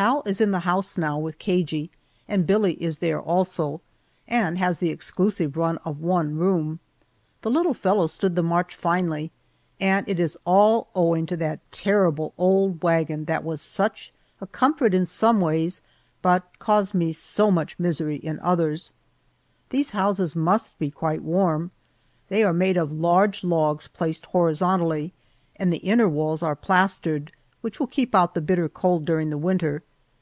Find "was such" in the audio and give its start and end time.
13.44-14.10